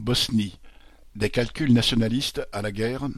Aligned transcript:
Bosnie. 0.00 0.58
Des 1.14 1.30
calculs 1.30 1.72
nationalistes 1.72 2.46
à 2.52 2.62
la 2.62 2.72
guerre 2.72 3.08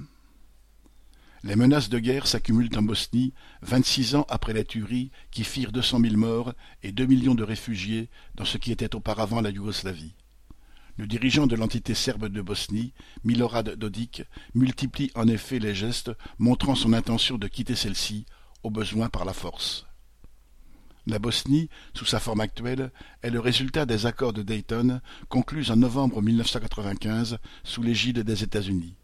Les 1.45 1.57
menaces 1.57 1.89
de 1.89 1.99
guerre 1.99 2.27
s'accumulent 2.27 2.77
en 2.77 2.83
Bosnie, 2.83 3.33
vingt-six 3.63 4.15
ans 4.15 4.27
après 4.29 4.53
les 4.53 4.65
tueries 4.65 5.11
qui 5.31 5.45
firent 5.45 5.73
deux 5.73 5.83
cent 5.83 5.99
mille 5.99 6.17
morts 6.17 6.55
et 6.83 6.93
deux 6.93 7.07
millions 7.07 7.35
de 7.35 7.45
réfugiés 7.45 8.09
dans 8.35 8.45
ce 8.45 8.59
qui 8.59 8.73
était 8.73 8.95
auparavant 8.95 9.41
la 9.41 9.51
Yougoslavie. 9.51 10.15
Le 10.97 11.07
dirigeant 11.07 11.47
de 11.47 11.57
l'entité 11.57 11.95
serbe 11.95 12.29
de 12.29 12.43
Bosnie, 12.43 12.93
Milorad 13.25 13.71
Dodik, 13.77 14.25
multiplie 14.55 15.11
en 15.15 15.29
effet 15.29 15.59
les 15.59 15.75
gestes 15.75 16.11
montrant 16.39 16.75
son 16.75 16.93
intention 16.93 17.39
de 17.39 17.49
quitter 17.49 17.77
celle-ci, 17.77 18.27
au 18.63 18.71
besoin 18.71 19.09
par 19.09 19.25
la 19.25 19.33
force. 19.33 19.87
La 21.07 21.19
Bosnie, 21.19 21.69
sous 21.95 22.05
sa 22.05 22.21
forme 22.21 22.41
actuelle, 22.41 22.93
est 23.23 23.31
le 23.31 23.41
résultat 23.41 23.87
des 23.87 24.07
accords 24.07 24.33
de 24.33 24.43
Dayton 24.43 25.01
conclus 25.29 25.71
en 25.71 25.77
novembre 25.77 26.23
1995 26.23 27.39
sous 27.65 27.83
l'égide 27.83 28.21
des 28.21 28.45
États-Unis. 28.45 28.95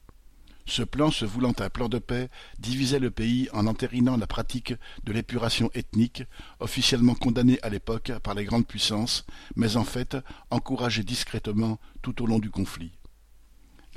Ce 0.65 0.83
plan, 0.83 1.11
se 1.11 1.25
voulant 1.25 1.55
un 1.59 1.71
plan 1.71 1.89
de 1.89 1.99
paix, 1.99 2.29
divisait 2.59 2.99
le 2.99 3.11
pays 3.11 3.49
en 3.53 3.67
entérinant 3.67 4.19
la 4.19 4.27
pratique 4.27 4.75
de 5.03 5.13
l'épuration 5.13 5.71
ethnique, 5.75 6.23
officiellement 6.61 7.15
condamnée 7.15 7.59
à 7.63 7.71
l'époque 7.71 8.13
par 8.23 8.35
les 8.35 8.45
grandes 8.45 8.67
puissances, 8.67 9.25
mais 9.57 9.77
en 9.77 9.85
fait 9.85 10.17
encouragée 10.51 11.05
discrètement 11.05 11.81
tout 12.03 12.23
au 12.23 12.27
long 12.27 12.39
du 12.39 12.51
conflit. 12.51 12.98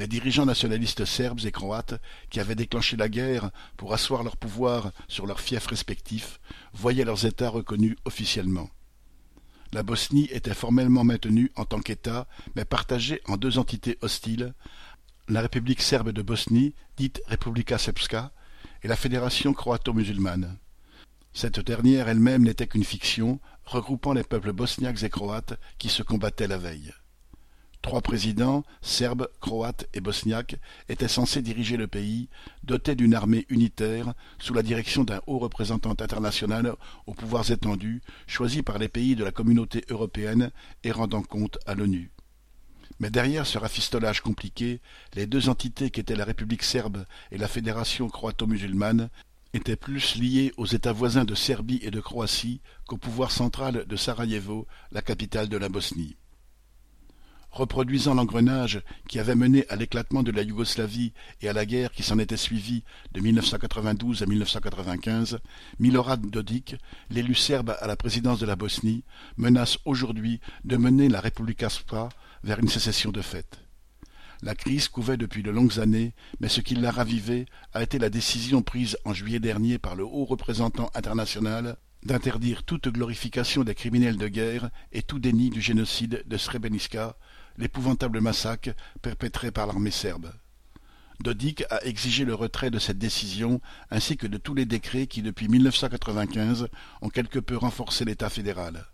Les 0.02 0.08
dirigeants 0.08 0.48
nationalistes 0.48 1.06
serbes 1.06 1.46
et 1.46 1.52
croates, 1.52 2.02
qui 2.32 2.40
avaient 2.40 2.56
déclenché 2.56 2.98
la 2.98 3.08
guerre 3.08 3.52
pour 3.78 3.94
asseoir 3.94 4.24
leur 4.24 4.36
pouvoir 4.36 4.94
sur 5.08 5.28
leurs 5.28 5.40
fiefs 5.40 5.68
respectifs, 5.68 6.40
voyaient 6.74 7.06
leurs 7.06 7.28
États 7.28 7.50
reconnus 7.50 7.96
officiellement. 8.06 8.72
La 9.74 9.84
Bosnie 9.84 10.28
était 10.32 10.56
formellement 10.56 11.04
maintenue 11.04 11.52
en 11.56 11.66
tant 11.66 11.82
qu'État, 11.82 12.28
mais 12.56 12.66
partagée 12.66 13.22
en 13.28 13.38
deux 13.38 13.60
entités 13.60 14.00
hostiles, 14.02 14.56
la 15.28 15.42
République 15.42 15.84
serbe 15.84 16.10
de 16.10 16.24
Bosnie, 16.24 16.74
dite 16.98 17.22
Republika 17.28 17.78
Srpska, 17.78 18.32
et 18.82 18.88
la 18.88 18.96
Fédération 18.96 19.54
croato-musulmane. 19.54 20.58
Cette 21.32 21.60
dernière 21.60 22.10
elle-même 22.10 22.42
n'était 22.42 22.66
qu'une 22.66 22.84
fiction, 22.84 23.40
regroupant 23.66 24.14
les 24.14 24.24
peuples 24.24 24.52
bosniaques 24.52 25.04
et 25.04 25.12
croates 25.12 25.60
qui 25.78 25.90
se 25.90 26.02
combattaient 26.02 26.48
la 26.48 26.58
veille. 26.58 26.92
Trois 27.82 28.02
présidents, 28.02 28.64
serbes, 28.82 29.28
croates 29.40 29.88
et 29.94 30.02
bosniaques, 30.02 30.58
étaient 30.88 31.08
censés 31.08 31.42
diriger 31.42 31.78
le 31.78 31.88
pays, 31.88 32.30
doté 32.64 32.94
d'une 32.94 33.16
armée 33.16 33.48
unitaire, 33.50 34.14
sous 34.38 34.54
la 34.54 34.62
direction 34.62 35.04
d'un 35.04 35.22
haut 35.26 35.40
représentant 35.40 35.92
international 35.92 36.76
aux 37.08 37.16
pouvoirs 37.16 37.50
étendus, 37.50 38.02
choisi 38.28 38.62
par 38.62 38.78
les 38.78 38.88
pays 38.88 39.16
de 39.16 39.24
la 39.24 39.32
communauté 39.32 39.84
européenne 39.90 40.52
et 40.84 40.92
rendant 40.92 41.24
compte 41.24 41.58
à 41.66 41.74
l'ONU. 41.74 42.12
Mais 43.00 43.10
derrière 43.10 43.48
ce 43.48 43.58
rafistolage 43.58 44.22
compliqué, 44.22 44.80
les 45.16 45.26
deux 45.26 45.50
entités 45.50 45.90
qu'étaient 45.90 46.16
la 46.16 46.26
République 46.26 46.64
serbe 46.64 47.06
et 47.32 47.40
la 47.40 47.48
Fédération 47.48 48.10
croato-musulmane 48.10 49.10
étaient 49.54 49.76
plus 49.76 50.18
liées 50.18 50.54
aux 50.56 50.68
États 50.68 50.94
voisins 50.94 51.26
de 51.26 51.34
Serbie 51.34 51.80
et 51.82 51.90
de 51.90 52.00
Croatie 52.00 52.62
qu'au 52.86 52.98
pouvoir 52.98 53.32
central 53.32 53.86
de 53.88 53.96
Sarajevo, 53.96 54.68
la 54.92 55.02
capitale 55.02 55.50
de 55.50 55.58
la 55.58 55.68
Bosnie 55.68 56.16
reproduisant 57.52 58.14
l'engrenage 58.14 58.82
qui 59.08 59.20
avait 59.20 59.36
mené 59.36 59.66
à 59.70 59.76
l'éclatement 59.76 60.24
de 60.24 60.32
la 60.32 60.42
Yougoslavie 60.42 61.14
et 61.42 61.50
à 61.50 61.54
la 61.54 61.66
guerre 61.66 61.92
qui 61.92 62.04
s'en 62.04 62.20
était 62.20 62.38
suivie 62.38 62.84
de 63.12 63.22
1992 63.22 64.24
à 64.24 64.26
1995, 64.26 65.40
Milorad 65.80 66.22
Dodik, 66.22 66.76
l'élu 67.10 67.36
serbe 67.36 67.76
à 67.80 67.88
la 67.88 67.96
présidence 67.96 68.40
de 68.40 68.46
la 68.46 68.56
Bosnie, 68.56 69.04
menace 69.38 69.78
aujourd'hui 69.86 70.40
de 70.64 70.78
mener 70.78 71.10
la 71.10 71.22
Republika 71.22 71.70
Srpska 71.70 72.10
vers 72.44 72.60
une 72.60 72.70
sécession 72.70 73.12
de 73.12 73.22
fait. 73.22 73.60
La 74.44 74.56
crise 74.56 74.88
couvait 74.88 75.18
depuis 75.18 75.44
de 75.44 75.52
longues 75.52 75.80
années, 75.80 76.14
mais 76.40 76.48
ce 76.48 76.62
qui 76.62 76.74
l'a 76.74 76.90
ravivée 76.90 77.46
a 77.74 77.84
été 77.84 78.00
la 78.00 78.10
décision 78.10 78.64
prise 78.64 78.98
en 79.06 79.14
juillet 79.14 79.40
dernier 79.40 79.78
par 79.78 79.96
le 79.96 80.04
haut 80.04 80.26
représentant 80.26 80.90
international 80.96 81.78
d'interdire 82.04 82.64
toute 82.64 82.88
glorification 82.88 83.64
des 83.64 83.76
criminels 83.76 84.18
de 84.18 84.28
guerre 84.28 84.72
et 84.92 85.04
tout 85.04 85.20
déni 85.20 85.52
du 85.52 85.62
génocide 85.62 86.24
de 86.26 86.38
Srebrenica, 86.38 87.16
l'épouvantable 87.58 88.22
massacre 88.22 88.72
perpétré 89.02 89.52
par 89.52 89.68
l'armée 89.68 89.92
serbe. 89.92 90.32
Dodik 91.22 91.64
a 91.70 91.84
exigé 91.86 92.26
le 92.26 92.34
retrait 92.34 92.72
de 92.72 92.80
cette 92.80 92.98
décision 92.98 93.62
ainsi 93.92 94.18
que 94.18 94.28
de 94.28 94.38
tous 94.38 94.56
les 94.56 94.66
décrets 94.66 95.08
qui 95.08 95.22
depuis 95.22 95.48
1995 95.48 96.68
ont 97.02 97.10
quelque 97.10 97.40
peu 97.40 97.58
renforcé 97.58 98.06
l'État 98.06 98.30
fédéral. 98.30 98.88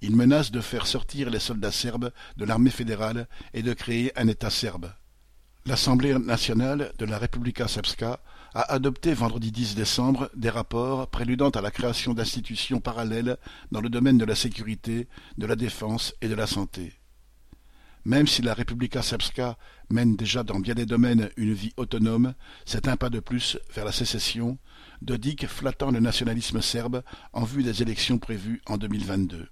Il 0.00 0.16
menace 0.16 0.50
de 0.50 0.60
faire 0.60 0.86
sortir 0.86 1.28
les 1.28 1.38
soldats 1.38 1.72
serbes 1.72 2.12
de 2.38 2.44
l'armée 2.46 2.70
fédérale 2.70 3.28
et 3.52 3.62
de 3.62 3.74
créer 3.74 4.18
un 4.18 4.28
État 4.28 4.48
serbe. 4.48 4.90
L'Assemblée 5.66 6.18
nationale 6.18 6.92
de 6.98 7.04
la 7.04 7.18
Republika 7.18 7.68
Srpska 7.68 8.20
a 8.54 8.72
adopté 8.72 9.12
vendredi 9.12 9.52
10 9.52 9.74
décembre 9.74 10.30
des 10.34 10.48
rapports 10.48 11.08
préludant 11.08 11.50
à 11.50 11.60
la 11.60 11.70
création 11.70 12.14
d'institutions 12.14 12.80
parallèles 12.80 13.36
dans 13.70 13.82
le 13.82 13.90
domaine 13.90 14.16
de 14.16 14.24
la 14.24 14.34
sécurité, 14.34 15.06
de 15.36 15.46
la 15.46 15.56
défense 15.56 16.14
et 16.22 16.28
de 16.28 16.34
la 16.34 16.46
santé. 16.46 16.99
Même 18.04 18.26
si 18.26 18.40
la 18.40 18.54
Republika 18.54 19.02
Srpska 19.02 19.58
mène 19.90 20.16
déjà 20.16 20.42
dans 20.42 20.58
bien 20.58 20.74
des 20.74 20.86
domaines 20.86 21.30
une 21.36 21.52
vie 21.52 21.74
autonome, 21.76 22.34
c'est 22.64 22.88
un 22.88 22.96
pas 22.96 23.10
de 23.10 23.20
plus 23.20 23.58
vers 23.74 23.84
la 23.84 23.92
sécession, 23.92 24.58
Dodik 25.02 25.46
flattant 25.46 25.90
le 25.90 26.00
nationalisme 26.00 26.62
serbe 26.62 27.02
en 27.32 27.44
vue 27.44 27.62
des 27.62 27.82
élections 27.82 28.18
prévues 28.18 28.62
en 28.66 28.78
2022. 28.78 29.48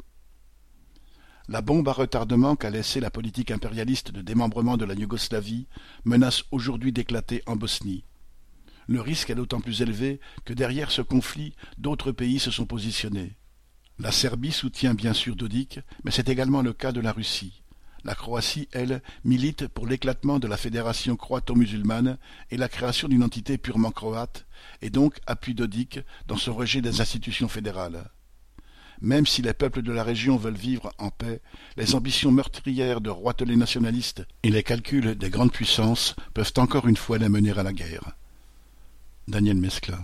La 1.51 1.63
bombe 1.63 1.89
à 1.89 1.93
retardement 1.93 2.57
qu'a 2.57 2.71
laissée 2.71 3.01
la 3.01 3.11
politique 3.11 3.51
impérialiste 3.51 4.13
de 4.13 4.21
démembrement 4.21 4.77
de 4.77 4.85
la 4.85 4.95
Yougoslavie 4.95 5.67
menace 6.05 6.45
aujourd'hui 6.51 6.93
d'éclater 6.93 7.43
en 7.47 7.57
Bosnie. 7.57 8.05
Le 8.87 9.01
risque 9.03 9.31
est 9.31 9.35
d'autant 9.35 9.61
plus 9.61 9.83
élevé 9.83 10.21
que 10.47 10.55
derrière 10.55 10.91
ce 10.91 11.03
conflit, 11.03 11.55
d'autres 11.77 12.13
pays 12.13 12.39
se 12.39 12.51
sont 12.51 12.67
positionnés. 12.67 13.37
La 13.99 14.13
Serbie 14.13 14.53
soutient 14.53 14.95
bien 14.95 15.13
sûr 15.13 15.37
Dodik, 15.37 15.81
mais 16.05 16.11
c'est 16.11 16.29
également 16.29 16.63
le 16.63 16.73
cas 16.73 16.93
de 16.93 17.01
la 17.01 17.13
Russie. 17.13 17.63
La 18.05 18.15
Croatie, 18.15 18.69
elle, 18.73 19.03
milite 19.25 19.67
pour 19.67 19.87
l'éclatement 19.87 20.39
de 20.39 20.47
la 20.47 20.57
fédération 20.57 21.17
croato-musulmane 21.17 22.19
et 22.51 22.57
la 22.57 22.69
création 22.69 23.09
d'une 23.09 23.25
entité 23.25 23.59
purement 23.59 23.91
croate, 23.91 24.47
et 24.83 24.91
donc 24.91 25.19
appuie 25.27 25.55
Dodik 25.55 26.01
dans 26.27 26.37
son 26.37 26.55
rejet 26.55 26.81
des 26.81 27.01
institutions 27.01 27.49
fédérales. 27.49 28.11
Même 29.01 29.27
si 29.27 29.43
les 29.43 29.53
peuples 29.53 29.83
de 29.83 29.93
la 29.93 30.03
région 30.03 30.37
veulent 30.37 30.55
vivre 30.55 30.93
en 30.99 31.11
paix, 31.11 31.41
les 31.77 31.95
ambitions 31.95 32.33
meurtrières 32.33 33.01
de 33.01 33.11
roitelets 33.11 33.57
nationalistes 33.57 34.27
et 34.43 34.51
les 34.51 34.65
calculs 34.65 35.15
des 35.15 35.31
grandes 35.31 35.53
puissances 35.53 36.17
peuvent 36.35 36.53
encore 36.57 36.89
une 36.89 36.97
fois 36.97 37.19
les 37.19 37.29
mener 37.29 37.57
à 37.57 37.63
la 37.63 37.73
guerre. 37.73 38.17
Daniel 39.29 39.57
Mescla 39.57 40.01